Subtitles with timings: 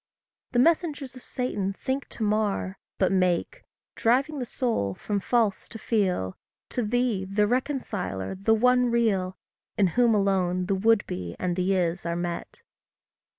[0.53, 3.61] The messengers of Satan think to mar, But make
[3.93, 6.35] driving the soul from false to feal
[6.69, 9.37] To thee, the reconciler, the one real,
[9.77, 12.63] In whom alone the would be and the is are met.